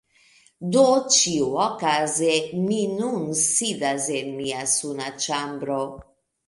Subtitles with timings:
[0.75, 5.81] Do ĉiuokaze mi nun sidas en mia suna ĉambro.